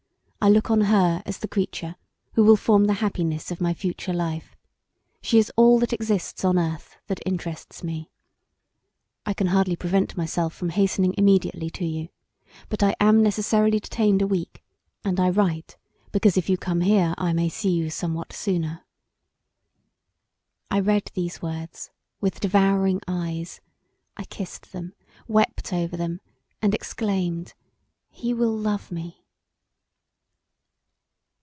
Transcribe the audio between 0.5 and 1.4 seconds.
on her as